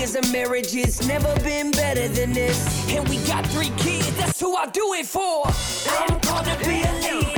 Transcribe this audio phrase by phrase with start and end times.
[0.00, 2.88] of marriage, it's never been better than this.
[2.88, 5.44] And we got three kids, that's who I do it for.
[5.44, 7.29] I'm called to be a leader.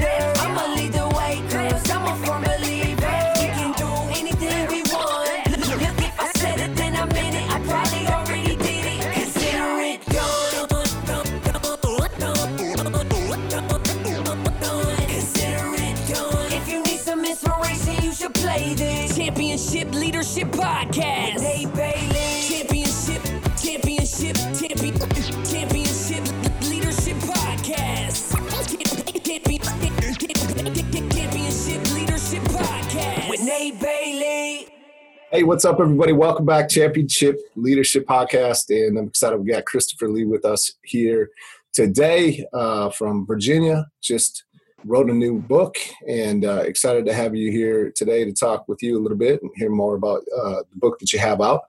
[35.34, 36.12] Hey, what's up, everybody?
[36.12, 41.30] Welcome back, Championship Leadership Podcast, and I'm excited we got Christopher Lee with us here
[41.72, 43.86] today uh, from Virginia.
[44.02, 44.44] Just
[44.84, 48.82] wrote a new book, and uh, excited to have you here today to talk with
[48.82, 51.62] you a little bit and hear more about uh, the book that you have out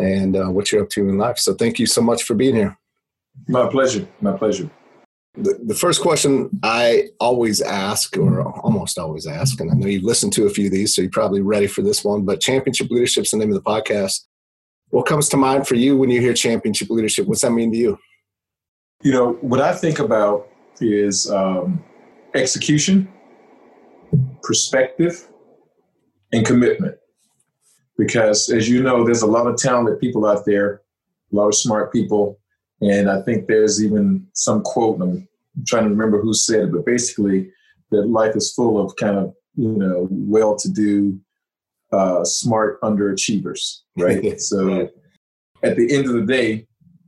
[0.00, 1.38] and uh, what you're up to in life.
[1.38, 2.76] So, thank you so much for being here.
[3.46, 4.08] My pleasure.
[4.20, 4.68] My pleasure.
[5.42, 10.32] The, first question I always ask, or almost always ask, and I know you've listened
[10.34, 13.24] to a few of these, so you're probably ready for this one, but Championship Leadership
[13.24, 14.26] is the name of the podcast.
[14.90, 17.26] What comes to mind for you when you hear championship leadership?
[17.26, 17.98] What's that mean to you?
[19.02, 20.48] You know, what I think about
[20.80, 21.84] is um,
[22.34, 23.08] execution,
[24.42, 25.28] perspective,
[26.32, 26.96] and commitment.
[27.96, 30.82] Because as you know, there's a lot of talented people out there,
[31.32, 32.37] a lot of smart people.
[32.80, 35.28] And I think there's even some quote, I'm
[35.66, 37.50] trying to remember who said it, but basically
[37.90, 41.18] that life is full of kind of, you know, well to do,
[41.92, 44.40] uh, smart underachievers, right?
[44.40, 44.88] so
[45.62, 46.66] at the end of the day,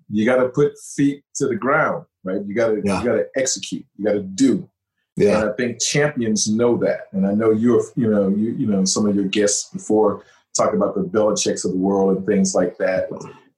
[0.08, 2.40] you got to put feet to the ground, right?
[2.44, 2.98] You got to Yeah.
[3.00, 3.84] you got to execute.
[3.96, 4.68] You got to do.
[5.16, 7.02] Yeah, And I think champions know that.
[7.12, 10.24] And I know you're, you know, you you know, some of your guests before
[10.56, 13.08] talk about the Belichick's of the world and things like that.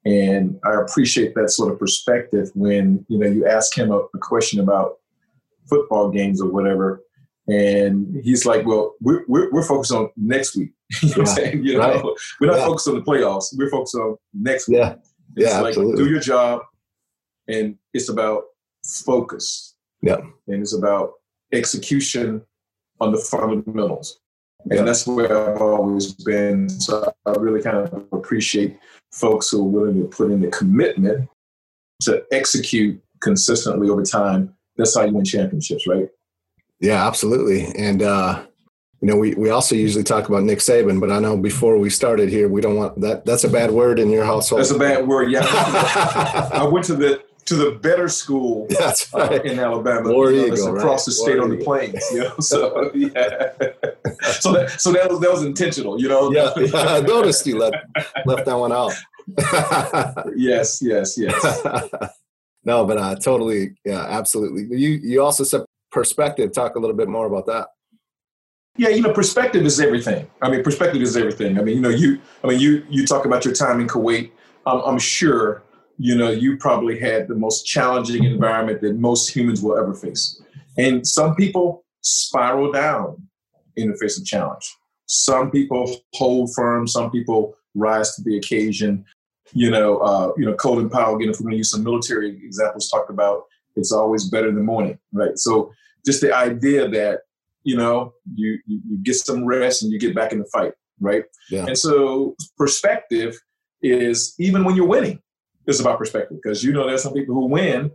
[0.04, 4.18] And I appreciate that sort of perspective when you know you ask him a, a
[4.20, 4.94] question about
[5.68, 7.02] football games or whatever,
[7.46, 11.24] and he's like, "Well, we're we're, we're focused on next week." you know what I'm
[11.26, 11.64] Yeah, saying?
[11.64, 12.02] You right.
[12.02, 12.66] know, we're not Yeah.
[12.66, 13.46] focused on the playoffs.
[13.56, 14.78] We're focused on next week.
[14.78, 14.94] yeah,
[15.36, 16.02] It's Yeah, like absolutely.
[16.04, 16.62] do your job,
[17.48, 18.42] and it's about
[18.84, 19.76] focus.
[20.04, 20.16] Yeah.
[20.48, 21.12] and it's about
[21.52, 22.42] execution
[23.00, 24.18] on the fundamentals.
[24.70, 26.68] And that's where I've always been.
[26.68, 28.78] So I really kind of appreciate
[29.10, 31.28] folks who are willing to put in the commitment
[32.02, 34.54] to execute consistently over time.
[34.76, 36.08] That's how you win championships, right?
[36.82, 37.66] yeah, absolutely.
[37.76, 38.44] And uh,
[39.00, 41.88] you know, we we also usually talk about Nick Saban, but I know before we
[41.88, 43.24] started here, we don't want that.
[43.24, 44.60] That's a bad word in your household.
[44.60, 45.30] That's a bad word.
[45.30, 45.42] Yeah.
[46.52, 50.10] I went to the to the better school That's uh, in Alabama.
[50.12, 51.04] War you know, Eagle, across right?
[51.06, 51.64] the state War on the Eagle.
[51.66, 52.04] plains.
[52.12, 53.52] You know, so yeah.
[54.40, 56.00] so that so that was that was intentional.
[56.00, 56.32] You know.
[56.32, 57.76] Yeah, yeah, I noticed you left
[58.26, 58.92] left that one out.
[60.36, 60.80] yes.
[60.82, 61.18] Yes.
[61.18, 61.62] Yes.
[62.64, 64.76] no, but uh, totally, yeah, absolutely.
[64.76, 66.52] You you also said perspective.
[66.52, 67.68] Talk a little bit more about that.
[68.78, 70.26] Yeah, you know, perspective is everything.
[70.40, 71.58] I mean, perspective is everything.
[71.58, 74.30] I mean, you know, you, I mean, you, you talk about your time in Kuwait.
[74.64, 75.62] Um, I'm sure,
[75.98, 80.40] you know, you probably had the most challenging environment that most humans will ever face.
[80.78, 83.28] And some people spiral down
[83.76, 84.74] in the face of challenge.
[85.06, 86.86] Some people hold firm.
[86.86, 89.04] Some people rise to the occasion.
[89.52, 92.30] You know, uh, you know, Colin Powell, again, if we're going to use some military
[92.44, 93.42] examples, talked about
[93.76, 95.36] it's always better in the morning, right?
[95.38, 95.72] So
[96.04, 97.20] just the idea that
[97.64, 100.72] you know you, you you get some rest and you get back in the fight
[101.00, 101.66] right Yeah.
[101.66, 103.38] and so perspective
[103.82, 105.20] is even when you're winning
[105.66, 107.90] it's about perspective because you know there's some people who win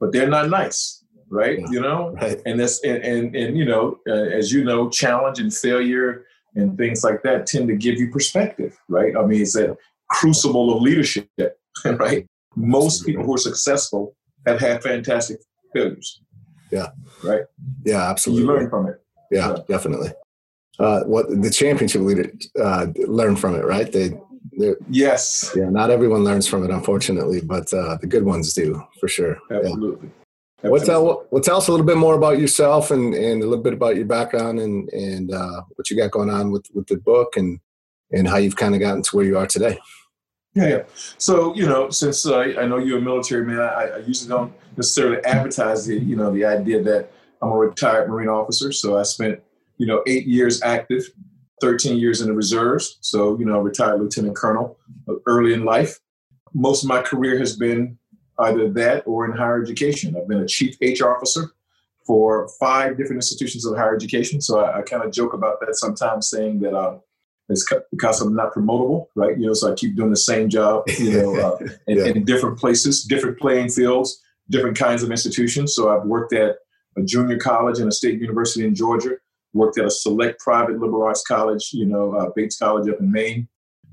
[0.00, 1.66] but they're not nice right Yeah.
[1.70, 2.40] you know Right.
[2.46, 6.76] and that's and and, and you know uh, as you know challenge and failure and
[6.76, 9.76] things like that tend to give you perspective right i mean it's a
[10.10, 11.28] crucible of leadership
[11.84, 12.26] right
[12.56, 14.14] most people who are successful
[14.46, 15.38] have had fantastic
[15.74, 16.20] failures
[16.70, 16.88] Yeah,
[17.24, 17.42] right
[17.84, 18.42] Yeah, absolutely.
[18.44, 18.96] you learn from it
[19.30, 19.56] Yeah, Yeah.
[19.68, 20.10] definitely.
[20.78, 22.86] uh, what the championship leader uh,
[23.18, 23.90] learn from it, right?
[23.92, 24.08] They,
[24.88, 25.68] yes, yeah.
[25.68, 29.38] Not everyone learns from it, unfortunately, but uh, the good ones do for sure.
[29.50, 30.10] Absolutely.
[30.62, 30.70] Yeah.
[30.70, 33.64] What tell what tell us a little bit more about yourself and, and a little
[33.64, 36.96] bit about your background and and uh, what you got going on with with the
[36.96, 37.58] book and
[38.12, 39.78] and how you've kind of gotten to where you are today.
[40.54, 40.82] Yeah, yeah.
[41.18, 44.52] So you know, since uh, I know you're a military man, I, I usually don't
[44.76, 47.10] necessarily advertise the you know the idea that
[47.40, 48.70] I'm a retired Marine officer.
[48.70, 49.40] So I spent
[49.78, 51.10] you know eight years active,
[51.62, 52.98] 13 years in the reserves.
[53.00, 54.78] So you know, retired lieutenant colonel
[55.08, 55.98] uh, early in life.
[56.52, 57.98] Most of my career has been
[58.38, 60.14] either that or in higher education.
[60.16, 61.52] I've been a chief HR officer
[62.06, 64.40] for five different institutions of higher education.
[64.40, 66.98] So I, I kind of joke about that sometimes, saying that uh,
[67.48, 69.38] it's because I'm not promotable, right?
[69.38, 72.06] You know, so I keep doing the same job, you know, uh, in, yeah.
[72.06, 74.20] in, different places, different playing fields,
[74.50, 75.74] different kinds of institutions.
[75.74, 76.56] So I've worked at
[76.96, 79.16] a junior college and a state university in Georgia,
[79.52, 83.10] worked at a select private liberal arts college, you know, uh, Bates College up in
[83.10, 83.48] Maine.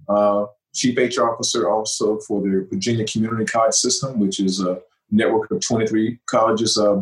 [0.08, 4.80] Uh, chief HR officer also for the Virginia Community College System, which is a
[5.12, 7.02] network of 23 colleges uh,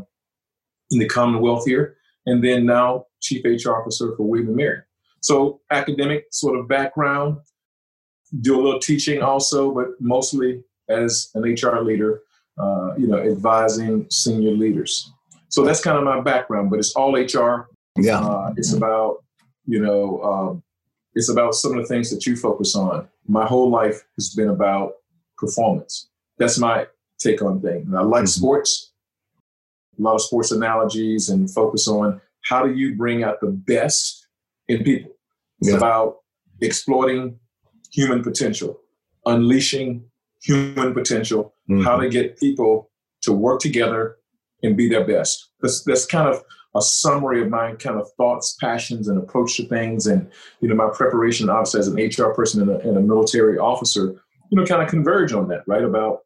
[0.92, 1.98] in the Commonwealth here.
[2.26, 4.82] And then now chief HR officer for William & Mary.
[5.22, 7.38] So academic sort of background,
[8.42, 12.22] do a little teaching also, but mostly as an HR leader,
[12.58, 15.12] uh, you know, advising senior leaders.
[15.50, 17.70] So that's kind of my background, but it's all HR.
[17.98, 18.20] Yeah.
[18.20, 19.24] Uh, it's about,
[19.66, 20.64] you know, um,
[21.16, 23.08] it's about some of the things that you focus on.
[23.28, 24.94] My whole life has been about
[25.38, 26.10] performance.
[26.38, 26.88] That's my
[27.20, 27.88] take on things.
[27.94, 28.28] I like mm-hmm.
[28.28, 28.92] sports,
[29.98, 34.28] a lot of sports analogies, and focus on how do you bring out the best
[34.68, 35.12] in people.
[35.60, 35.78] It's yeah.
[35.78, 36.18] about
[36.62, 37.40] exploiting
[37.92, 38.80] human potential,
[39.26, 40.06] unleashing
[40.42, 41.84] human potential, mm-hmm.
[41.84, 42.92] how to get people
[43.22, 44.18] to work together
[44.64, 45.50] and be their best.
[45.62, 46.44] That's, that's kind of
[46.78, 50.08] a summary of my kind of thoughts, passions, and approach to things.
[50.08, 50.30] And,
[50.62, 54.22] you know, my preparation, obviously, as an HR person and a, and a military officer,
[54.50, 55.84] you know, kind of converge on that, right?
[55.84, 56.20] About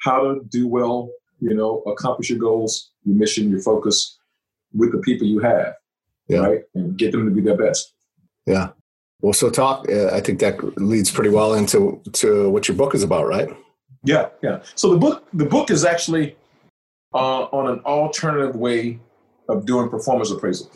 [0.00, 1.10] how to do well,
[1.40, 4.18] you know, accomplish your goals, your mission, your focus
[4.74, 5.74] with the people you have,
[6.28, 6.38] yeah.
[6.38, 6.60] right?
[6.74, 7.94] And get them to be their best.
[8.46, 8.70] Yeah.
[9.20, 9.88] Well, so talk.
[9.88, 13.48] Uh, I think that leads pretty well into to what your book is about, right?
[14.02, 14.62] Yeah, yeah.
[14.74, 16.36] So the book the book is actually
[17.14, 18.98] uh, on an alternative way
[19.48, 20.70] of doing performance appraisal.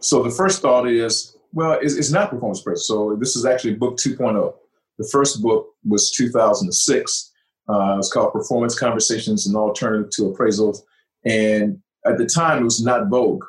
[0.00, 2.82] So the first thought is, well, it's, it's not performance appraisal.
[2.82, 4.54] So this is actually book 2.0.
[4.98, 7.32] The first book was 2006.
[7.68, 10.78] Uh, it's called Performance Conversations and Alternative to Appraisals.
[11.24, 13.44] And at the time, it was not vogue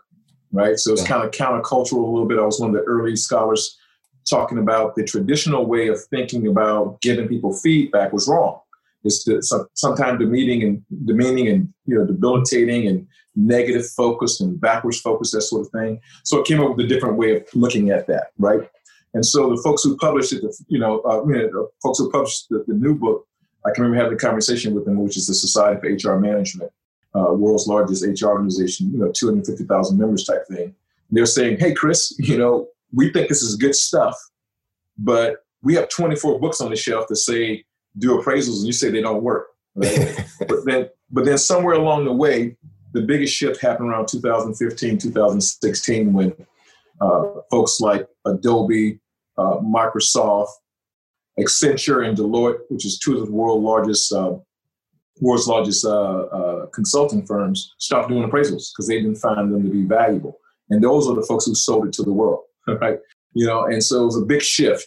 [0.52, 0.78] right?
[0.78, 1.08] So it's yeah.
[1.08, 2.40] kind of countercultural a little bit.
[2.40, 3.78] I was one of the early scholars
[4.30, 8.60] talking about the traditional way of thinking about giving people feedback was wrong.
[9.04, 14.60] It's the, some, sometimes demeaning and demeaning and you know debilitating and negative focused and
[14.60, 16.00] backwards focused that sort of thing.
[16.24, 18.69] So it came up with a different way of looking at that, right?
[19.13, 22.12] And so the folks who published it, you know, uh, you know the folks who
[22.12, 23.25] published the, the new book,
[23.66, 26.72] I can remember having a conversation with them, which is the Society for HR Management,
[27.16, 30.75] uh, world's largest HR organization, you know, 250,000 members type thing.
[31.12, 34.16] They're saying, hey, Chris, you know, we think this is good stuff,
[34.98, 37.66] but we have 24 books on the shelf that say
[38.00, 39.48] do appraisals and you say they don't work.
[39.75, 40.25] Right?
[40.48, 42.57] but then but then somewhere along the way,
[42.94, 46.34] the biggest shift happened around 2015, 2016 when
[47.01, 49.00] uh, folks like Adobe,
[49.38, 50.50] uh, Microsoft,
[51.40, 54.35] Accenture, and Deloitte, which is two of the world's largest uh,
[55.21, 59.69] world's largest uh, uh, consulting firms stopped doing appraisals because they didn't find them to
[59.69, 60.40] be valuable.
[60.69, 63.00] And those are the folks who sold it to the world, right?
[63.33, 64.85] You know, and so it was a big shift.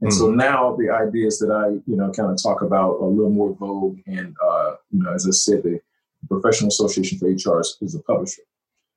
[0.00, 0.18] And mm-hmm.
[0.18, 3.54] so now the ideas that I, you know, kind of talk about a little more
[3.54, 3.98] vogue.
[4.06, 5.80] And, uh, you know, as I said, the
[6.28, 8.42] Professional Association for HR is, is a publisher.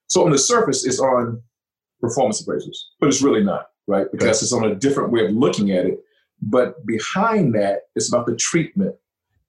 [0.08, 1.42] So on the surface, it's on
[2.02, 4.08] performance appraisals, but it's really not, right?
[4.12, 4.44] Because okay.
[4.44, 6.00] it's on a different way of looking at it.
[6.42, 8.96] But behind that, it's about the treatment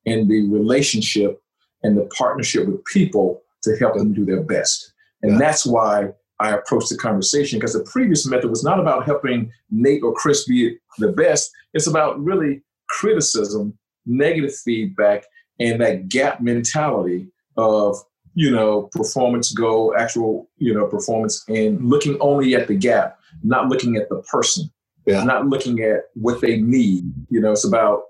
[0.06, 1.42] and the relationship
[1.82, 4.92] and the partnership with people to help them do their best.
[5.22, 5.38] And yeah.
[5.38, 10.02] that's why I approached the conversation because the previous method was not about helping Nate
[10.02, 11.50] or Chris be the best.
[11.74, 13.76] It's about really criticism,
[14.06, 15.24] negative feedback,
[15.58, 17.96] and that gap mentality of
[18.34, 23.68] you know performance goal, actual you know performance, and looking only at the gap, not
[23.68, 24.70] looking at the person,
[25.06, 25.24] yeah.
[25.24, 27.12] not looking at what they need.
[27.30, 28.02] You know, it's about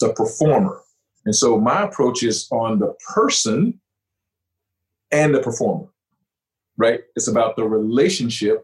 [0.00, 0.80] the performer
[1.28, 3.78] and so my approach is on the person
[5.12, 5.88] and the performer,
[6.78, 7.00] right?
[7.16, 8.62] It's about the relationship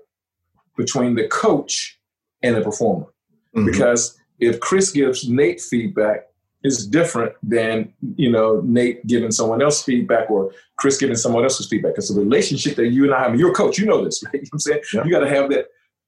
[0.76, 2.00] between the coach
[2.42, 3.06] and the performer.
[3.54, 3.66] Mm-hmm.
[3.66, 6.28] Because if Chris gives Nate feedback,
[6.62, 11.68] it's different than you know Nate giving someone else feedback or Chris giving someone else's
[11.68, 11.92] feedback.
[11.96, 13.38] It's a relationship that you and I have.
[13.38, 14.34] You're a coach, you know this, right?
[14.34, 15.04] You know I'm saying yeah.
[15.04, 15.66] you got to have that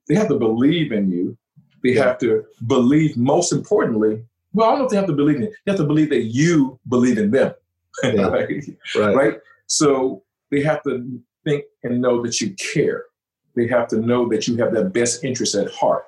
[0.09, 1.37] they have to believe in you.
[1.83, 2.05] They Yeah.
[2.05, 5.43] have to believe, most importantly, well, I don't know if they have to believe in
[5.45, 5.53] it.
[5.65, 7.53] They have to believe that you believe in them.
[8.05, 8.27] Yeah.
[8.29, 8.65] right?
[8.95, 9.17] Right.
[9.17, 9.35] right?
[9.67, 13.05] So they have to think and know that you care.
[13.55, 16.05] They have to know that you have their best interest at heart.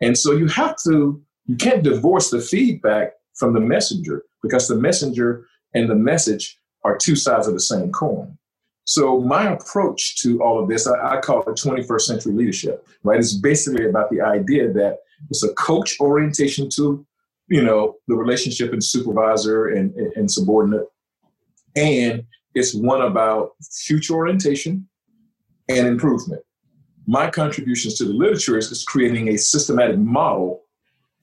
[0.00, 4.76] And so you have to, you can't divorce the feedback from the messenger because the
[4.76, 8.36] messenger and the message are two sides of the same coin.
[8.84, 13.18] So my approach to all of this, I, I call it 21st century leadership, right?
[13.18, 14.98] It's basically about the idea that
[15.30, 17.06] it's a coach orientation to,
[17.46, 20.88] you know, the relationship and supervisor and, and subordinate.
[21.76, 23.52] And it's one about
[23.84, 24.88] future orientation
[25.68, 26.42] and improvement.
[27.06, 30.62] My contributions to the literature is, is creating a systematic model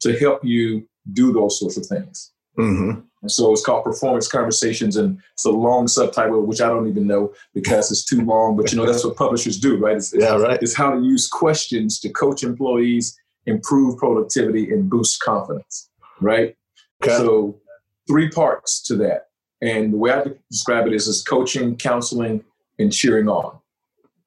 [0.01, 2.31] to help you do those sorts of things.
[2.55, 6.87] hmm And so it's called Performance Conversations, and it's a long subtitle, which I don't
[6.87, 8.57] even know because it's too long.
[8.57, 9.97] But you know, that's what publishers do, right?
[9.97, 10.59] It's, it's, Yeah, right.
[10.61, 15.89] it's how to use questions to coach employees, improve productivity, and boost confidence,
[16.21, 16.55] right?
[17.03, 17.15] Okay.
[17.15, 17.59] So,
[18.07, 19.28] three parts to that.
[19.61, 22.43] And the way I describe it is, is coaching, counseling,
[22.77, 23.59] and cheering on,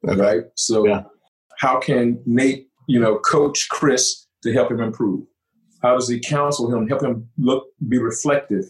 [0.07, 0.21] Okay.
[0.21, 0.45] right?
[0.57, 1.05] So, Yeah.
[1.57, 5.25] how can Nate, you know, coach Chris to help him improve?
[5.81, 8.67] How does he counsel him, help him look, be reflective,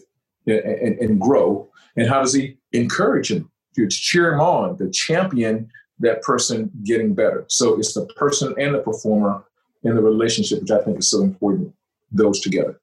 [0.47, 1.69] and, and, and grow?
[1.95, 7.13] And how does he encourage him to cheer him on, to champion that person getting
[7.13, 7.45] better?
[7.49, 9.43] So it's the person and the performer
[9.83, 11.73] in the relationship, which I think is so important,
[12.11, 12.79] those together.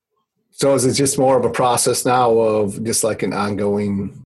[0.50, 4.22] So is it just more of a process now of just like an ongoing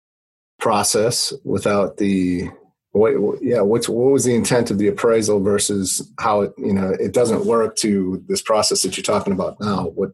[0.59, 2.49] process without the
[2.93, 6.91] what, yeah, what's what was the intent of the appraisal versus how it you know
[6.91, 9.89] it doesn't work to this process that you're talking about now?
[9.89, 10.13] What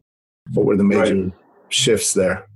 [0.53, 1.31] what were the major
[1.69, 2.47] shifts there?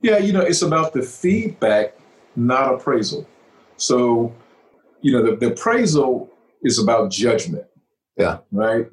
[0.00, 1.98] Yeah, you know, it's about the feedback,
[2.36, 3.26] not appraisal.
[3.76, 4.32] So,
[5.00, 6.30] you know, the, the appraisal
[6.62, 7.66] is about judgment.
[8.16, 8.38] Yeah.
[8.52, 8.86] Right.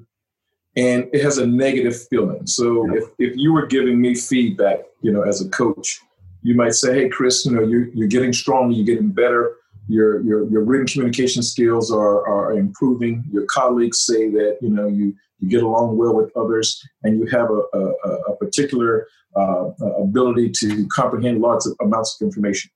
[0.77, 2.46] And it has a negative feeling.
[2.46, 6.01] So if, if you were giving me feedback, you know, as a coach,
[6.41, 9.55] you might say, Hey, Chris, you know, you're, you're getting stronger, you're getting better.
[9.88, 13.24] Your, your, your written communication skills are, are improving.
[13.32, 17.25] Your colleagues say that, you know, you, you get along well with others and you
[17.27, 22.72] have a, a, a particular uh, ability to comprehend large amounts of information.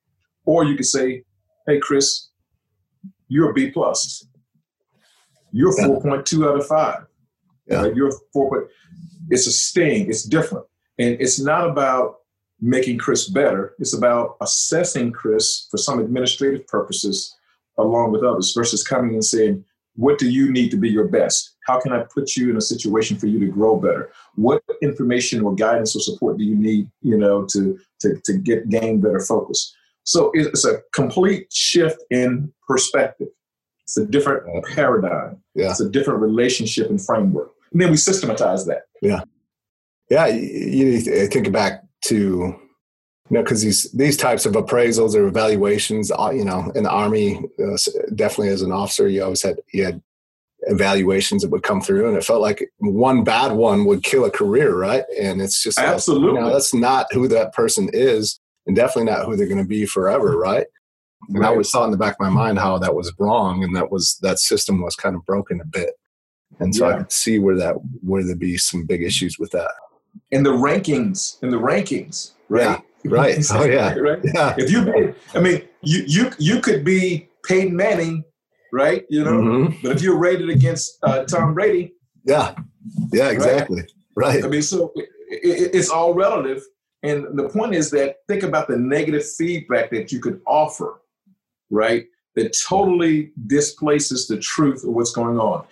[0.45, 1.23] Or you could say,
[1.67, 2.29] "Hey, Chris,
[3.27, 4.27] you're a B plus.
[5.51, 7.05] You're four point two out of five.
[7.69, 7.83] Yeah.
[7.83, 7.95] Right?
[7.95, 8.71] You're four point.
[9.29, 10.09] It's a sting.
[10.09, 10.65] It's different,
[10.97, 12.15] and it's not about
[12.61, 13.75] making Chris better.
[13.79, 17.35] It's about assessing Chris for some administrative purposes,
[17.77, 19.63] along with others, versus coming and saying,
[19.95, 21.55] "What do you need to be your best?
[21.67, 24.11] How can I put you in a situation for you to grow better?
[24.35, 28.69] What information or guidance or support do you need, you know, to to, to get
[28.69, 29.75] gain better focus?
[30.03, 33.27] So it's a complete shift in perspective.
[33.83, 35.37] It's a different paradigm.
[35.53, 35.69] Yeah.
[35.69, 37.51] It's a different relationship and framework.
[37.71, 38.83] And then we systematize that.
[39.01, 39.21] Yeah,
[40.09, 40.27] Yeah.
[40.27, 42.57] you, you think back to you
[43.29, 47.37] know because these these types of appraisals or evaluations, uh, you know, in the army,
[47.63, 47.77] uh,
[48.15, 50.01] definitely as an officer, you always had you had
[50.63, 54.31] evaluations that would come through, and it felt like one bad one would kill a
[54.31, 55.03] career, right?
[55.19, 56.33] And it's just like, you Absolutely.
[56.33, 59.85] know, that's not who that person is, and definitely not who they're going to be
[59.85, 60.67] forever, right?
[61.29, 61.49] And I Right.
[61.49, 64.17] always thought in the back of my mind how that was wrong, and that was
[64.21, 65.91] that system was kind of broken a bit,
[66.59, 66.97] and so I Yeah.
[66.99, 69.71] could see where that where there'd be some big issues with that.
[70.31, 72.81] in the rankings, in the rankings, right?
[73.05, 73.37] right.
[73.53, 73.93] Oh, yeah.
[73.95, 74.19] right.
[74.23, 74.55] Yeah.
[74.57, 78.23] If you, be, I mean, you you you could be Peyton Manning,
[78.73, 79.05] right?
[79.09, 79.81] You know, Mhm.
[79.83, 81.93] but if you're rated against uh, Tom Brady,
[82.25, 82.55] Yeah.
[83.13, 83.29] Yeah.
[83.29, 83.83] Exactly.
[84.15, 84.43] Right.
[84.43, 86.61] I mean, so it, it, it's all relative.
[87.03, 91.01] And the point is that think about the negative feedback that you could offer,
[91.69, 92.05] right?
[92.35, 95.63] That totally displaces the truth of what's going on.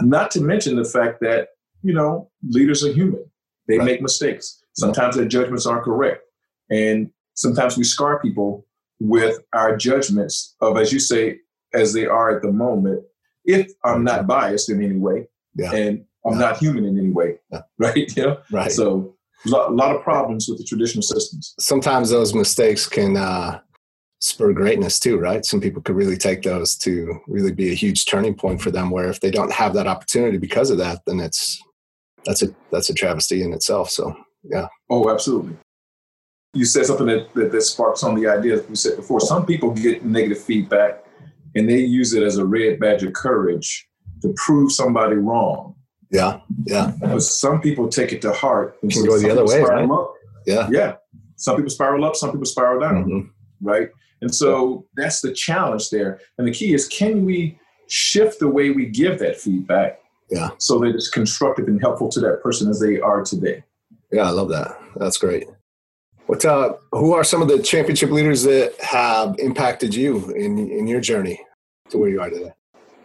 [0.00, 1.48] Not to mention the fact that,
[1.82, 3.24] you know, leaders are human.
[3.68, 3.84] They Right.
[3.86, 4.62] make mistakes.
[4.74, 6.22] Sometimes their judgments aren't correct.
[6.70, 8.66] And sometimes we scar people
[9.00, 11.38] with our judgments of, as you say,
[11.74, 13.02] as they are at the moment,
[13.44, 15.72] if I'm not biased in any way Yeah.
[15.72, 16.38] and I'm Yeah.
[16.38, 17.62] not human in any way, Yeah.
[17.78, 18.16] right?
[18.16, 18.38] You know?
[18.52, 18.72] Right.
[18.72, 21.54] So a lot, lot of problems with the traditional systems.
[21.60, 23.60] Sometimes those mistakes can uh,
[24.26, 25.44] spur greatness too, right?
[25.44, 28.90] Some people could really take those to really be a huge turning point for them.
[28.90, 31.62] Where if they don't have that opportunity because of that, then it's
[32.24, 33.90] that's a that's a travesty in itself.
[33.90, 34.68] So yeah.
[34.90, 35.56] Oh, absolutely.
[36.54, 39.20] You said something that, that, that sparks on the idea we said before.
[39.20, 41.04] Some people get negative feedback
[41.54, 43.86] and they use it as a red badge of courage
[44.22, 45.74] to prove somebody wrong.
[46.10, 49.44] yeah, yeah, But some people take it to heart and Can so go the other
[49.44, 50.14] way, up.
[50.46, 50.68] yeah.
[50.70, 50.94] Yeah.
[51.36, 53.04] Some people spiral up, some people spiral down.
[53.04, 53.30] Mhm.
[53.60, 53.90] Right?
[54.20, 56.20] And so that's the challenge there.
[56.38, 57.58] And the key is can we
[57.88, 60.50] shift the way we give that feedback Yeah.
[60.58, 63.62] So that it's constructive and helpful to that person as they are today.
[64.10, 64.78] Yeah, I love that.
[64.96, 65.46] That's great.
[66.26, 70.88] What uh, who are some of the championship leaders that have impacted you in in
[70.88, 71.40] your journey
[71.90, 72.52] to where you are today?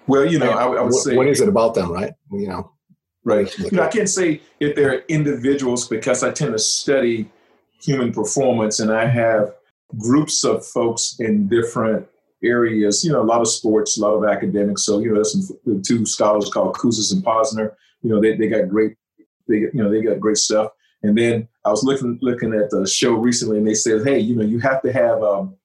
[0.07, 2.13] Well, you know, I, I would what, say what is it about them, right?
[2.31, 2.71] You know,
[3.23, 3.55] right.
[3.59, 7.29] You know, I can't say if they're individuals because I tend to study
[7.79, 9.53] human performance, and I have
[9.97, 12.07] groups of folks in different
[12.43, 13.03] areas.
[13.03, 14.85] You know, a lot of sports, a lot of academics.
[14.85, 17.73] So you know, there's some two scholars called Kouzes and Posner.
[18.01, 18.95] You know, they they got great,
[19.47, 20.71] they you know they got great stuff.
[21.03, 24.35] And then I was looking looking at the show recently, and they said, hey, you
[24.35, 25.55] know, you have to have um,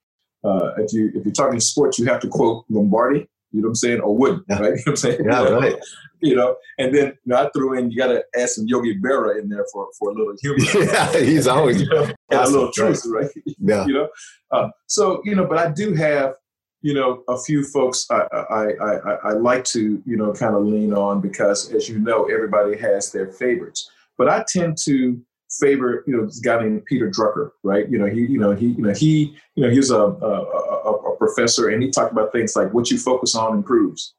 [0.44, 3.28] uh, if you if you're talking sports, you have to quote Lombardi.
[3.52, 4.00] You know what I'm saying?
[4.00, 4.60] Or Wooden, right?
[4.60, 5.24] You know what I'm saying?
[5.24, 5.74] Yeah, right.
[6.20, 8.98] You know, and then you know, I threw in you got to add some Yogi
[8.98, 10.58] Berra in there for for a little humor.
[10.92, 13.30] yeah, he's always you know, and a little truth, right?
[13.58, 13.86] Yeah.
[13.86, 14.08] you know,
[14.50, 16.34] uh, so you know, but I do have
[16.82, 20.64] you know a few folks I I, I I like to you know kind of
[20.64, 25.20] lean on because as you know everybody has their favorites, but I tend to
[25.60, 27.88] favor you know this guy named Peter Drucker, right?
[27.88, 30.92] You know he you know he you know he you know he's a, a, a,
[30.92, 34.14] a professor and he talked about things like what you focus on improves.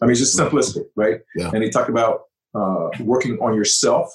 [0.00, 1.20] I mean, it's just simplistic, right?
[1.36, 1.50] Yeah.
[1.52, 2.22] And he talked about
[2.54, 4.12] uh, working on yourself,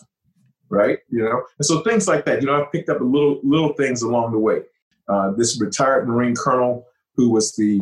[0.69, 0.99] right?
[1.09, 2.41] You know, and so things like that.
[2.41, 4.61] You know, I picked up a little little things along the way.
[5.07, 6.85] Uh, this retired Marine colonel
[7.15, 7.81] who was the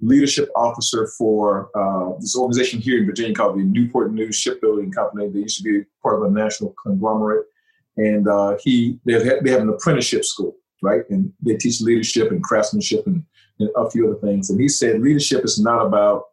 [0.00, 5.28] leadership officer for uh, this organization here in Virginia called the Newport News Shipbuilding Company.
[5.28, 7.46] They used to be part of a national conglomerate,
[7.96, 11.08] and uh, he they have, they have an apprenticeship school, right?
[11.10, 13.24] And they teach leadership and craftsmanship and,
[13.60, 14.50] and a few other things.
[14.50, 16.24] And he said leadership is not about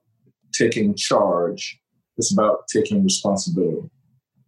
[0.53, 1.79] taking charge;
[2.17, 3.89] it's about taking responsibility,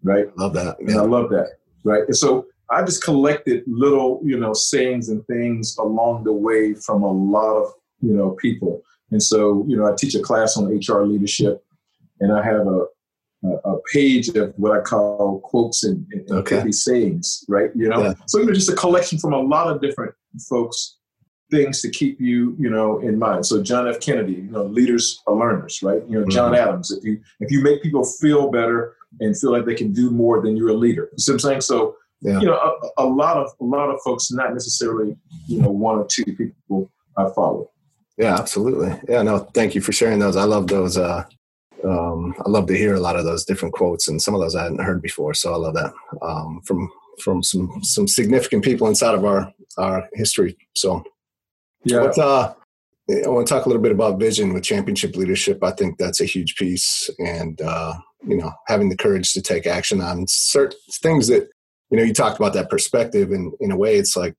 [0.04, 0.26] right?
[0.38, 0.80] Love that.
[0.80, 2.04] And I love that, right?
[2.06, 7.04] And so I just collected little, you know, sayings and things along the way from
[7.04, 8.82] a lot of, you know, people.
[9.12, 11.64] And so, you know, I teach a class on HR leadership,
[12.20, 12.86] and I have a
[13.44, 16.72] a, page of what I call quotes and, and okay.
[16.72, 17.70] sayings, right?
[17.76, 18.14] You know, Yeah.
[18.28, 20.14] so you know, just a collection from a lot of different
[20.50, 20.98] folks,
[21.52, 23.46] things to keep you, you know, in mind.
[23.46, 24.00] So John F.
[24.00, 26.02] Kennedy, you know, leaders are learners, right?
[26.08, 26.92] You know, John Adams.
[26.92, 30.42] If you if you make people feel better and feel like they can do more,
[30.44, 31.10] then you're a leader.
[31.12, 31.62] You see what I'm saying?
[31.62, 32.40] So Yeah.
[32.40, 35.16] you know, a, a lot of a lot of folks, not necessarily,
[35.48, 37.70] you know, one or two people I follow.
[38.18, 38.98] Yeah, absolutely.
[39.08, 40.36] Yeah, no, thank you for sharing those.
[40.38, 40.98] I love those.
[40.98, 41.24] Uh,
[41.84, 44.56] um, I love to hear a lot of those different quotes, and some of those
[44.56, 45.34] I hadn't heard before.
[45.34, 46.90] So I love that um, from
[47.24, 50.58] from some some significant people inside of our our history.
[50.76, 51.04] So,
[51.86, 52.00] Yeah.
[52.00, 52.54] but, uh,
[53.08, 55.64] I want to talk a little bit about vision with championship leadership.
[55.64, 57.94] I think that's a huge piece, and uh,
[58.28, 61.48] you know, having the courage to take action on certain things that
[61.92, 62.04] you know.
[62.04, 64.34] You talked about that perspective, and in a way, it's like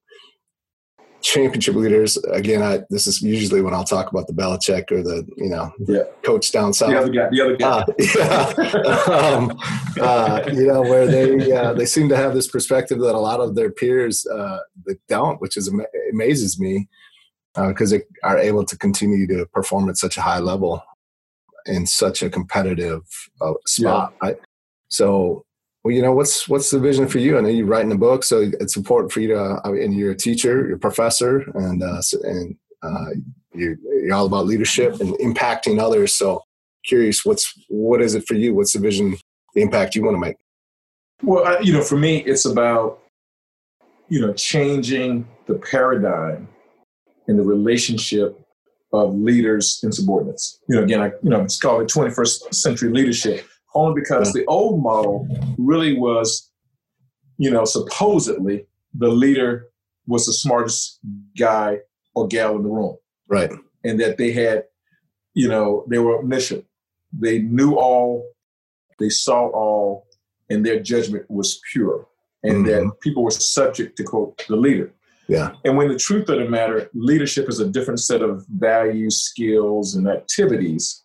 [1.21, 2.17] championship leaders.
[2.17, 5.71] Again, I this is usually when I'll talk about the Belichick or the you know
[5.87, 6.03] Yeah.
[6.23, 6.89] coach down south.
[6.89, 7.67] The other guy, the other guy.
[7.69, 9.15] Uh, yeah.
[9.15, 9.57] um,
[10.01, 13.39] uh, you know, where they uh, they seem to have this perspective that a lot
[13.39, 15.71] of their peers uh, that don't, which is
[16.11, 16.89] amazes me
[17.65, 20.83] because they are able to continue to perform at such a high level
[21.65, 23.03] in such a competitive
[23.41, 24.13] uh, spot.
[24.21, 24.35] I,
[24.89, 25.43] so,
[25.83, 27.37] well, you know, what's what's the vision for you?
[27.37, 29.61] I know you're writing a book, so it's important for you to.
[29.63, 33.09] I mean, you're a teacher, you're a professor, and uh, and uh,
[33.53, 36.15] you're, you're all about leadership and impacting others.
[36.15, 36.41] So,
[36.85, 38.53] curious, what's what is it for you?
[38.53, 39.17] What's the vision,
[39.53, 40.37] the impact you want to make?
[41.23, 42.99] Well, I, you know, for me, it's about
[44.09, 46.47] you know changing the paradigm
[47.27, 48.39] in the relationship
[48.93, 50.59] of leaders and subordinates.
[50.69, 54.45] You know, again, I, you know, it's called the 21st century leadership, only because the
[54.45, 56.49] old model really was,
[57.37, 59.67] you know, supposedly the leader
[60.07, 60.99] was the smartest
[61.37, 61.79] guy
[62.15, 63.51] or gal in the room Right.
[63.83, 64.63] and that they had,
[65.33, 66.65] you know, they were omniscient.
[67.11, 68.25] They knew all,
[68.99, 70.07] they saw all,
[70.49, 72.07] and their judgment was pure,
[72.43, 72.89] and that mm-hmm.
[73.01, 74.93] people were subject to quote the leader.
[75.27, 75.51] Yeah.
[75.65, 79.95] And when the truth of the matter, leadership is a different set of values, skills,
[79.95, 81.03] and activities,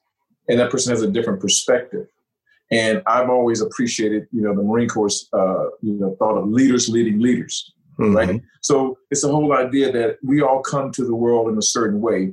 [0.49, 2.07] and that person has a different perspective.
[2.71, 6.89] And I've always appreciated, you know, the Marine Corps, uh, you know, thought of leaders
[6.89, 8.15] leading leaders Mhm.
[8.15, 8.43] right?
[8.63, 12.01] So it's the whole idea that we all come to the world in a certain
[12.01, 12.33] way,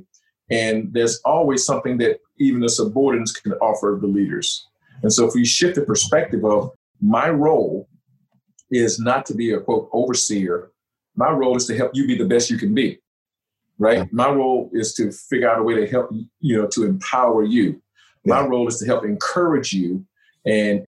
[0.50, 4.66] and there's always something that even the subordinates can offer the leaders.
[5.02, 7.88] And so if we shift the perspective of my role
[8.70, 10.70] is not to be a quote overseer,
[11.16, 12.98] my role is to help you be the best you can be,
[13.78, 14.10] right?
[14.12, 17.80] My role is to figure out a way to help you know to empower you.
[18.24, 20.04] My role is to help encourage you
[20.44, 20.84] and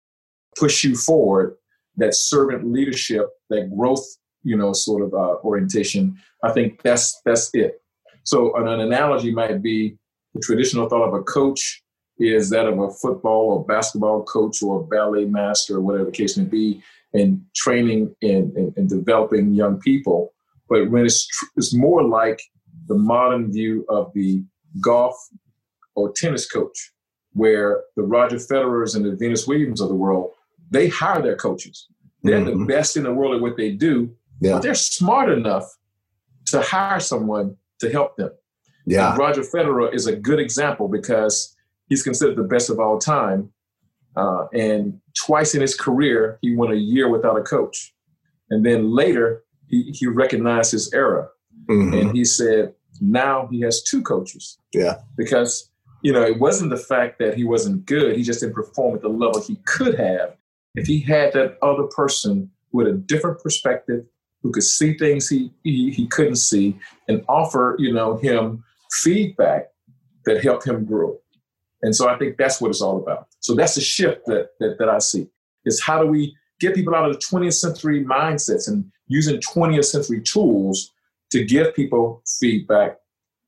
[0.56, 1.56] push you forward.
[1.96, 4.04] That servant leadership, that growth
[4.44, 7.80] you know sort of uh, orientation i think that's that's it
[8.24, 9.96] so an, an analogy might be
[10.34, 11.82] the traditional thought of a coach
[12.18, 16.10] is that of a football or basketball coach or a ballet master or whatever the
[16.10, 16.82] case may be,
[17.14, 20.32] and training and, and, and developing young people.
[20.68, 22.40] But when it's, tr- it's more like
[22.88, 24.42] the modern view of the
[24.80, 25.14] golf
[25.94, 26.92] or tennis coach,
[27.32, 30.30] where the Roger Federers and the Venus Williams of the world,
[30.70, 31.86] they hire their coaches.
[32.22, 32.60] They're mm-hmm.
[32.60, 34.52] the best in the world at what they do, yeah.
[34.52, 35.64] but they're smart enough
[36.46, 38.30] to hire someone to help them.
[38.86, 39.10] Yeah.
[39.10, 41.54] And Roger Federer is a good example because
[41.88, 43.52] he's considered the best of all time.
[44.16, 47.94] Uh, and twice in his career, he went a year without a coach.
[48.50, 51.30] And then later, he, he recognized his error.
[51.68, 51.94] Mm-hmm.
[51.94, 54.58] And he said, now he has two coaches.
[54.74, 55.00] Yeah.
[55.16, 55.70] Because,
[56.02, 59.02] you know, it wasn't the fact that he wasn't good, he just didn't perform at
[59.02, 60.36] the level he could have
[60.74, 64.04] if he had that other person with a different perspective
[64.42, 66.76] who could see things he, he, he couldn't see
[67.08, 69.68] and offer, you know, him feedback
[70.24, 71.18] that helped him grow.
[71.82, 73.28] And so I think that's what it's all about.
[73.42, 75.28] So that's the shift that, that, that I see
[75.64, 79.84] is how do we get people out of the 20th century mindsets and using 20th
[79.84, 80.92] century tools
[81.30, 82.96] to give people feedback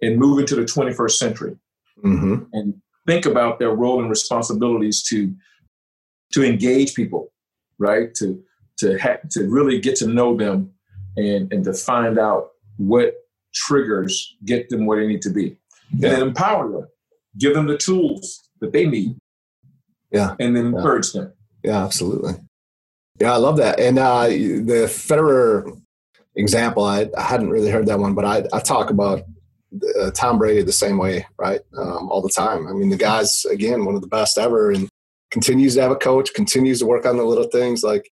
[0.02, 1.56] and move into the 21st century
[2.04, 2.42] mm-hmm.
[2.52, 2.74] and
[3.06, 5.34] think about their role and responsibilities to
[6.32, 7.32] to engage people
[7.78, 8.42] right to
[8.78, 10.70] to ha- to really get to know them
[11.16, 13.14] and and to find out what
[13.54, 15.56] triggers get them where they need to be
[15.92, 16.08] yeah.
[16.08, 16.88] and then empower them
[17.38, 19.16] give them the tools that they need
[20.14, 20.34] yeah.
[20.38, 20.78] And then yeah.
[20.78, 21.32] encourage them.
[21.62, 22.34] Yeah absolutely.
[23.20, 23.78] Yeah i love that.
[23.78, 25.80] And uh the federer
[26.36, 29.22] example i, I hadn't really heard that one but i, I talk about
[30.00, 32.66] uh, tom brady the same way right um, all the time.
[32.66, 34.88] I mean the guy's again one of the best ever and
[35.34, 37.82] continues to have a coach continues to work on the little things.
[37.82, 38.08] Like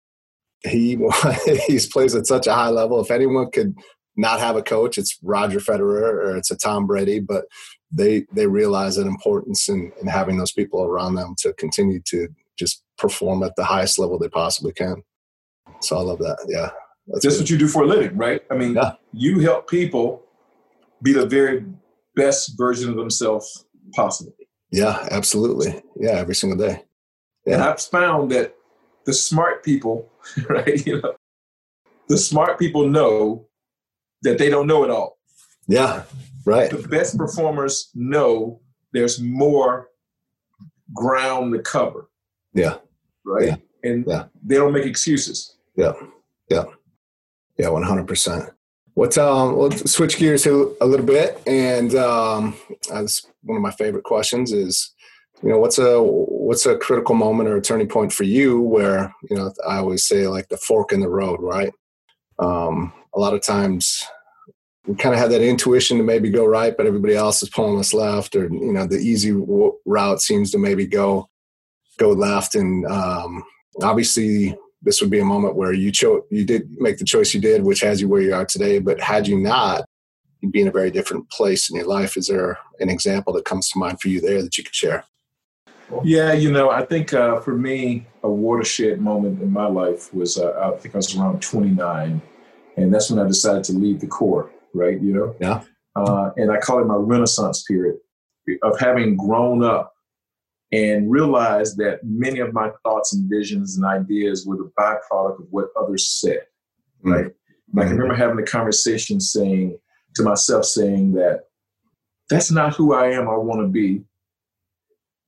[0.63, 0.97] he
[1.67, 3.01] he's plays at such a high level.
[3.01, 3.77] If anyone could
[4.19, 7.47] not have a coach it's roger federer or it's a tom brady but
[7.91, 12.29] they they realize that importance in, in having those people around them to continue to
[12.59, 15.03] just perform at the highest level they possibly can.
[15.81, 16.39] So I love that.
[16.49, 16.71] Yeah.
[17.07, 18.43] That's, that's what you do for a living, right?
[18.51, 18.93] I mean, yeah.
[19.13, 20.25] you help people
[21.03, 21.65] be the very
[22.15, 24.35] best version of themselves possible.
[24.71, 25.81] Yeah, absolutely.
[25.97, 26.85] Yeah, every single day.
[27.47, 27.55] Yeah.
[27.55, 28.55] And I've found that
[29.07, 30.11] the smart people,
[30.49, 30.85] right?
[30.85, 31.15] You know,
[32.09, 33.48] the smart people know
[34.23, 35.19] that they don't know it all.
[35.67, 36.05] Yeah,
[36.49, 36.71] Right.
[36.71, 38.63] The best performers know
[38.95, 39.89] there's more
[40.95, 42.09] ground to cover.
[42.55, 42.77] Yeah.
[43.23, 43.49] Right.
[43.49, 43.57] Yeah.
[43.85, 44.25] And yeah.
[44.43, 45.57] they don't make excuses.
[45.77, 45.93] Yeah.
[46.49, 46.65] Yeah.
[47.59, 47.69] Yeah.
[47.69, 48.49] One hundred percent.
[48.95, 49.59] What's um?
[49.59, 52.57] Let's switch gears a, a little bit, and um,
[52.89, 54.93] that's one of my favorite questions is,
[55.43, 59.15] you know, what's a what's a critical moment or a turning point for you where
[59.29, 61.73] you know I always say like the fork in the road, right?
[62.39, 64.05] Um, a lot of times
[64.87, 67.79] we kind of had that intuition to maybe go right, but everybody else is pulling
[67.79, 71.29] us left, or you know, the easy w- route seems to maybe go
[71.99, 72.55] go left.
[72.55, 73.45] And um,
[73.83, 77.41] obviously, this would be a moment where you chose, you did make the choice you
[77.41, 78.79] did, which has you where you are today.
[78.79, 79.85] But had you not,
[80.41, 82.17] you'd be in a very different place in your life.
[82.17, 85.05] Is there an example that comes to mind for you there that you could share?
[86.05, 90.39] Yeah, you know, I think uh, for me, a watershed moment in my life was
[90.39, 92.21] uh, I think I was around 29,
[92.77, 95.01] and that's when I decided to leave the Corps right?
[95.01, 95.37] You know?
[95.41, 95.63] Yeah.
[95.97, 97.97] Uh, and I call it my renaissance period
[98.63, 99.93] of having grown up
[100.71, 105.47] and realized that many of my thoughts and visions and ideas were the byproduct of
[105.51, 106.43] what others said,
[107.05, 107.13] mm-hmm.
[107.13, 107.27] right?
[107.27, 107.79] Mm-hmm.
[107.79, 109.79] I can remember having a conversation saying
[110.15, 111.45] to myself, saying that
[112.31, 114.03] that's not who I am, I want to be.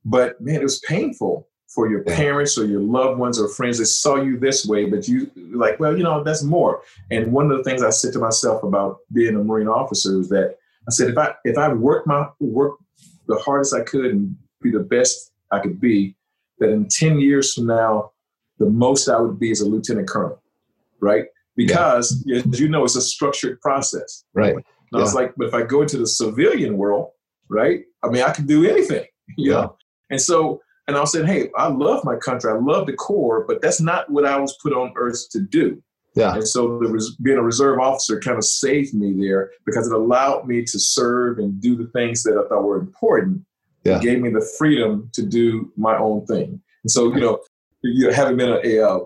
[0.04, 3.86] But man, it was painful for your parents or your loved ones or friends that
[3.86, 6.82] saw you this way, but you like, well, you know, that's more.
[7.12, 10.28] And one of the things I said to myself about being a Marine officer is
[10.30, 10.56] that
[10.88, 12.76] I said, if I if I work my work
[13.28, 16.16] the hardest I could and be the best I could be,
[16.58, 18.10] that in 10 years from now,
[18.58, 20.42] the most I would be is a lieutenant colonel,
[21.00, 21.26] right?
[21.56, 22.42] Because yeah.
[22.46, 24.24] as you know, it's a structured process.
[24.34, 24.54] Right.
[24.54, 24.98] And yeah.
[24.98, 27.10] I was like, but if I go into the civilian world,
[27.48, 27.84] right?
[28.02, 29.04] I mean, I can do anything,
[29.36, 29.60] you yeah.
[29.60, 29.76] know?
[30.11, 32.51] And so and I said, hey, I love my country.
[32.51, 35.81] I love the Corps, but that's not what I was put on earth to do.
[36.16, 36.35] Yeah.
[36.35, 39.92] And so the res- being a reserve officer kind of saved me there because it
[39.92, 43.42] allowed me to serve and do the things that I thought were important.
[43.85, 43.99] Yeah.
[43.99, 46.61] It gave me the freedom to do my own thing.
[46.83, 47.40] And so, you know,
[47.83, 49.01] you having been a, a,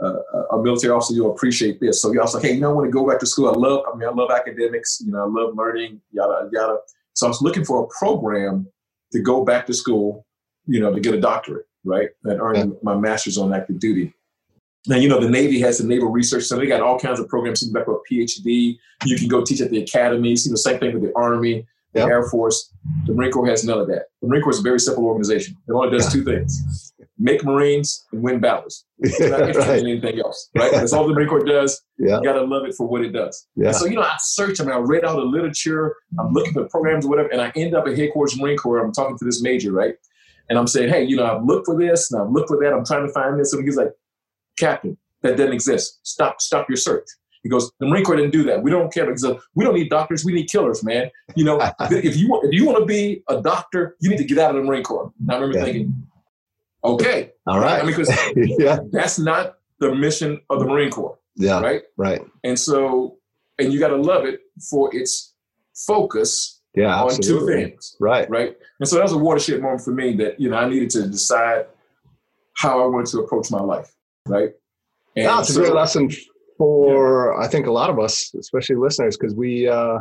[0.00, 0.06] a,
[0.52, 2.00] a military officer, you'll appreciate this.
[2.00, 3.48] So you also, hey, you know, I want to go back to school.
[3.48, 5.02] I love, I mean, I love academics.
[5.04, 6.78] You know, I love learning, yada yada.
[7.12, 8.66] So I was looking for a program
[9.12, 10.25] to go back to school
[10.66, 12.10] you know, to get a doctorate, right?
[12.24, 12.64] And earn yeah.
[12.82, 14.12] my master's on active duty.
[14.88, 16.62] Now, you know, the Navy has the Naval Research Center.
[16.62, 17.60] They got all kinds of programs.
[17.62, 18.78] You can back up a PhD.
[19.04, 20.46] You can go teach at the academies.
[20.46, 21.66] You know, same thing with the Army.
[21.92, 22.08] the Yep.
[22.08, 22.72] Air Force.
[23.06, 24.06] The Marine Corps has none of that.
[24.20, 25.56] The Marine Corps is a very simple organization.
[25.66, 28.84] It only does two things: make Marines and win battles.
[28.98, 29.78] It's not interested right.
[29.80, 30.70] in anything else, right?
[30.70, 31.82] That's all the Marine Corps does.
[31.98, 32.18] Yeah.
[32.18, 33.46] You gotta love it for what it does.
[33.56, 33.72] Yeah.
[33.72, 36.64] So, you know, I search, I mean, I read all the literature, I'm looking for
[36.68, 38.84] programs or whatever, and I end up at headquarters Marine Corps.
[38.84, 39.94] I'm talking to this major, right?
[40.48, 42.72] And I'm saying, hey, you know, I've looked for this and I've looked for that.
[42.72, 43.52] I'm trying to find this.
[43.52, 43.90] And he's like,
[44.58, 46.00] Captain, that doesn't exist.
[46.02, 47.04] Stop, stop your search.
[47.42, 48.62] He goes, the Marine Corps didn't do that.
[48.62, 50.24] We don't care because we don't need doctors.
[50.24, 51.10] We need killers, man.
[51.36, 54.24] You know, if you want, if you want to be a doctor, you need to
[54.24, 55.12] get out of the Marine Corps.
[55.20, 55.64] And I remember Yeah.
[55.64, 56.06] thinking,
[56.84, 57.80] okay, all right.
[57.82, 58.78] I mean, because yeah.
[58.90, 61.60] that's not the mission of the Marine Corps, Yeah.
[61.60, 61.82] right?
[61.96, 62.22] Right.
[62.44, 63.18] And so,
[63.58, 65.34] and you got to love it for its
[65.74, 67.02] focus Yeah.
[67.02, 68.28] on two things, Right.
[68.28, 68.54] right?
[68.80, 71.06] And so that was a watershed moment for me that, you know, I needed to
[71.08, 71.66] decide
[72.54, 73.90] how I wanted to approach my life,
[74.28, 74.50] right?
[75.16, 76.10] And No, it's a great lesson
[76.58, 79.98] for I think a lot of us, especially listeners, because we, uh,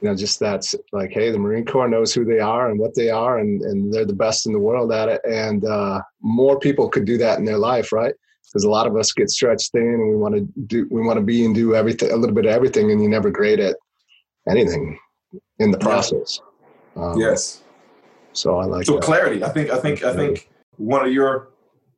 [0.00, 2.94] you know, just that's like, hey, the Marine Corps knows who they are and what
[2.94, 5.20] they are, and and they're the best in the world at it.
[5.24, 8.14] And uh, more people could do that in their life, right?
[8.46, 11.18] Because a lot of us get stretched thin, and we want to do, we want
[11.18, 13.76] to be and do everything, a little bit of everything, and you're never great at
[14.48, 14.98] anything
[15.58, 15.84] in the Yeah.
[15.84, 16.40] process.
[16.96, 17.62] Um, yes.
[18.32, 19.02] So I like So that.
[19.02, 19.42] clarity.
[19.44, 21.48] I think, I think, I think one of your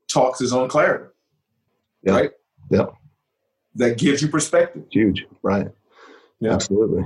[0.09, 1.07] talks is on clarity,
[2.03, 2.13] Yeah.
[2.13, 2.31] right?
[2.71, 2.95] Yep.
[3.77, 4.85] That gives you perspective.
[4.91, 5.69] Huge, right?
[6.41, 6.53] Yeah.
[6.55, 7.05] Absolutely.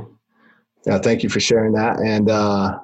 [0.87, 1.99] Yeah, thank you for sharing that.
[2.01, 2.79] And uh,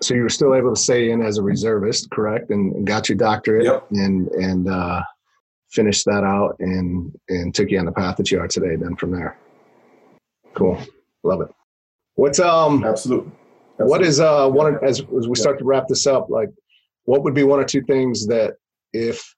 [0.00, 2.50] so you were still able to stay in as a reservist, correct?
[2.50, 3.86] And, and got your doctorate Yep.
[3.92, 5.02] and and uh,
[5.70, 8.76] finished that out and and took you on the path that you are today.
[8.76, 9.38] Then from there,
[10.54, 10.78] cool,
[11.22, 11.48] love it.
[12.18, 13.30] What's um Absolutely.
[13.76, 16.48] what is uh one of- as as we start to wrap this up, like
[17.04, 18.56] what would be one or two things that
[18.92, 19.36] if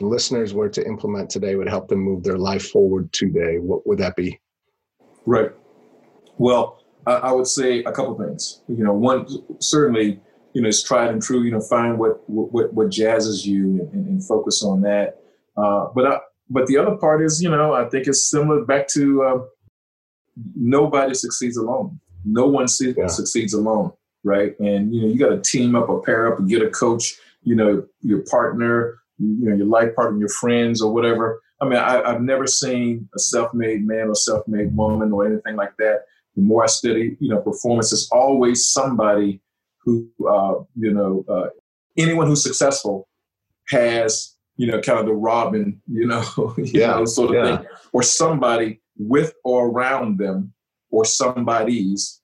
[0.00, 3.58] listeners were to implement today would help them move their life forward today?
[3.58, 4.40] What would that be?
[5.26, 5.52] Right.
[6.38, 8.62] Well, I, I would say a couple things.
[8.66, 9.28] You know, one
[9.60, 10.20] certainly,
[10.54, 11.44] you know, it's tried and true.
[11.44, 15.20] You know, find what what what jazzes you and, and focus on that.
[15.56, 16.18] Uh, but I,
[16.50, 19.38] but the other part is, you know, I think it's similar back to uh,
[20.56, 22.00] nobody succeeds alone.
[22.32, 23.06] No one Yeah.
[23.06, 23.92] succeeds alone,
[24.24, 24.58] right?
[24.60, 27.16] And you know, you got to team up or pair up and get a coach.
[27.42, 31.40] You know, your partner, you, you know, your life partner, your friends, or whatever.
[31.60, 35.72] I mean, I, I've never seen a self-made man or self-made woman or anything like
[35.78, 36.02] that.
[36.36, 39.40] The more I study, you know, performance is always somebody
[39.84, 41.48] who, uh, you know, uh,
[41.96, 43.08] anyone who's successful
[43.70, 46.22] has, you know, kind of the Robin, you know,
[46.58, 47.56] you Yeah, know, sort of yeah.
[47.58, 50.52] thing, or somebody with or around them,
[50.90, 52.17] or somebody's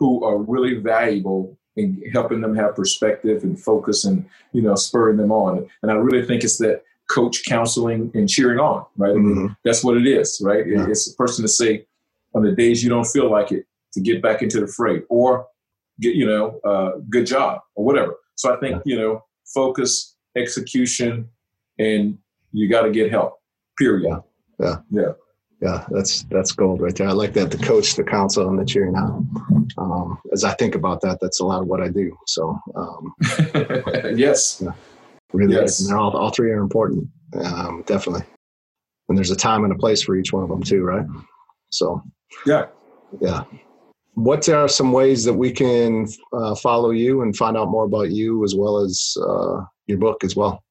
[0.00, 5.16] who are really valuable in helping them have perspective and focus and you know spurring
[5.18, 5.68] them on.
[5.82, 9.10] And I really think it's that coach counseling and cheering on, right?
[9.10, 9.56] I mean, Mhm.
[9.64, 10.66] that's what it is, right?
[10.66, 10.86] Yeah.
[10.88, 11.86] It's a person to say
[12.34, 15.46] on the days you don't feel like it to get back into the fray or
[16.00, 18.14] get, you know, uh, good job or whatever.
[18.36, 21.28] So I think, you know, focus, execution,
[21.80, 22.16] and
[22.52, 23.40] you got to get help,
[23.76, 24.08] period.
[24.60, 24.76] Yeah.
[24.90, 25.12] Yeah,
[25.60, 27.08] that's that's gold right there.
[27.08, 29.28] I like that the coach, the counsel, and the cheering on.
[29.78, 32.16] Um, as I think about that, that's a lot of what I do.
[32.26, 33.14] So um,
[34.16, 34.62] yes.
[35.32, 35.80] really, Yes.
[35.80, 37.08] and all all three are important,
[37.44, 38.24] um, definitely.
[39.08, 41.04] And there's a time and a place for each one of them too, right?
[41.70, 42.02] So
[42.46, 42.66] Yeah.
[43.20, 43.44] yeah.
[44.14, 48.10] What are some ways that we can uh, follow you and find out more about
[48.10, 50.62] you as well as uh, your book as well?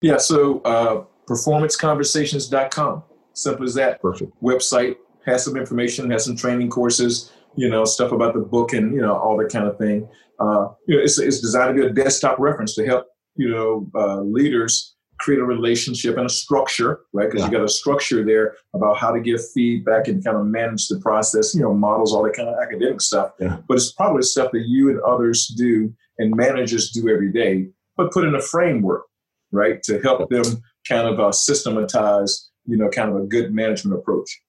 [0.00, 0.16] Yeah.
[0.18, 3.02] So uh, performanceconversations.com.
[3.34, 4.00] Simple as that.
[4.00, 4.32] Perfect.
[4.42, 8.94] website has some information, has some training courses, you know, stuff about the book and
[8.94, 10.08] you know all that kind of thing.
[10.40, 13.88] Uh, you know, it's, it's designed to be a desktop reference to help you know
[13.94, 17.30] uh, leaders create a relationship and a structure, right?
[17.30, 17.52] Because Yeah.
[17.52, 20.98] you got a structure there about how to give feedback and kind of manage the
[20.98, 23.30] process, you know, models, all that kind of academic stuff.
[23.38, 23.58] Yeah.
[23.68, 28.10] But it's probably stuff that you and others do and managers do every day, but
[28.10, 29.04] put in a framework,
[29.52, 30.42] right, to help them
[30.88, 34.40] kind of uh, systematize, you know, kind of a good management approach.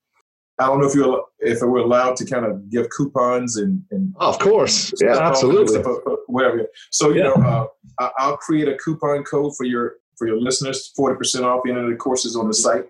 [0.60, 4.14] I don't know if you're if we're allowed to kind of give coupons and, and
[4.20, 4.94] Oh, of course.
[5.02, 5.80] Yeah, absolutely.
[6.28, 6.68] whatever.
[6.92, 7.34] So you Yeah.
[7.36, 11.62] know, uh, I'll create a coupon code for your for your listeners, forty percent off
[11.68, 12.86] any of the courses on the site.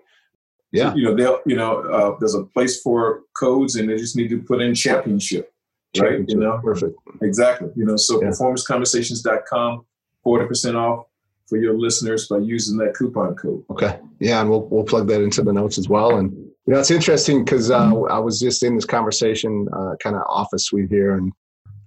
[0.72, 0.92] Yeah.
[0.94, 4.28] you know they'll you know uh, there's a place for codes, and they just need
[4.28, 5.50] to put in championship,
[5.98, 6.20] right?
[6.28, 6.98] You know, Perfect.
[7.22, 7.70] exactly.
[7.76, 8.28] You know, so Yeah.
[8.30, 9.86] performanceconversations.com,
[10.22, 11.06] forty percent off
[11.48, 13.64] for your listeners by using that coupon code.
[13.70, 13.98] Okay.
[14.18, 16.16] Yeah, and we'll we'll plug that into the notes as well.
[16.16, 20.16] And you know, it's interesting because uh, I was just in this conversation, uh, kind
[20.16, 21.32] of office suite here, and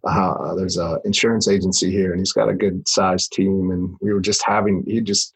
[0.03, 4.13] uh, there's a insurance agency here, and he's got a good sized team, and we
[4.13, 5.33] were just having he just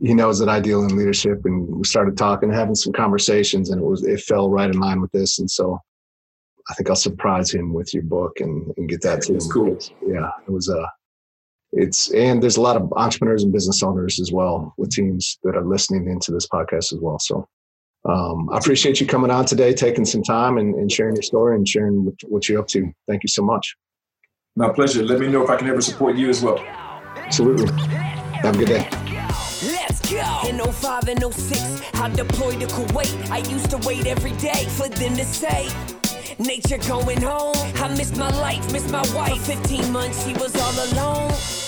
[0.00, 3.80] he knows that I deal in leadership, and we started talking, having some conversations, and
[3.80, 5.80] it was it fell right in line with this, and so
[6.70, 9.40] I think I'll surprise him with your book and, and get that to him.
[9.50, 9.78] cool.
[10.06, 10.90] Yeah, it was a.
[11.72, 15.54] It's and there's a lot of entrepreneurs and business owners as well with teams that
[15.54, 17.18] are listening into this podcast as well.
[17.18, 17.46] So
[18.08, 21.56] um, I appreciate you coming on today, taking some time and, and sharing your story
[21.56, 22.90] and sharing what, what, you're up to.
[23.06, 23.76] Thank you so much.
[24.56, 25.02] My pleasure.
[25.02, 26.58] Let me know if I can ever support you as well.
[27.16, 27.70] Absolutely.
[27.86, 28.88] Have a good day.
[29.62, 30.40] Let's go.
[30.48, 33.30] In 05 and 06, I deployed to Kuwait.
[33.30, 35.68] I used to wait every day for them to say,
[36.38, 37.56] Nature going home.
[37.76, 39.44] I missed my life, missed my wife.
[39.44, 41.67] 15 months, she was all alone.